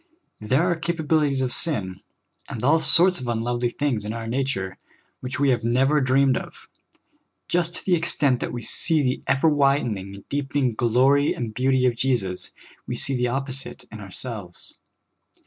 There 0.39 0.63
are 0.63 0.75
capabilities 0.75 1.41
of 1.41 1.51
sin, 1.53 1.99
and 2.49 2.63
all 2.63 2.79
sorts 2.79 3.19
of 3.19 3.27
unlovely 3.27 3.69
things 3.69 4.03
in 4.03 4.13
our 4.13 4.25
nature, 4.25 4.79
which 5.19 5.39
we 5.39 5.49
have 5.51 5.63
never 5.63 6.01
dreamed 6.01 6.37
of. 6.37 6.67
Just 7.47 7.75
to 7.75 7.85
the 7.85 7.93
extent 7.93 8.39
that 8.39 8.51
we 8.51 8.63
see 8.63 9.03
the 9.03 9.21
ever 9.27 9.47
widening, 9.47 10.23
deepening 10.27 10.73
glory 10.73 11.35
and 11.35 11.53
beauty 11.53 11.85
of 11.85 11.95
Jesus, 11.95 12.49
we 12.87 12.95
see 12.95 13.15
the 13.15 13.27
opposite 13.27 13.83
in 13.91 13.99
ourselves. 13.99 14.73